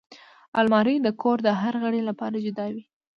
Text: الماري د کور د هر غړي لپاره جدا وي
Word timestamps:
الماري 0.59 0.95
د 1.01 1.07
کور 1.21 1.37
د 1.45 1.49
هر 1.61 1.73
غړي 1.83 2.01
لپاره 2.09 2.37
جدا 2.45 2.65
وي 2.73 2.83